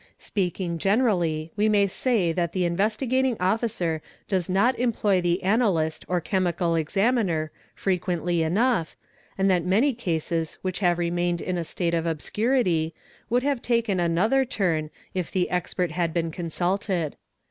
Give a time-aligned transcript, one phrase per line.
[0.17, 6.19] Speaking generally we may say that the Investigating Officer does not employ the analyst or
[6.19, 8.95] chemical exam_ iner frequently enough,
[9.37, 12.95] and that many cases which have remained in a_ state of obscurity
[13.29, 17.15] would have taken another turn if the expert had been_ consulted.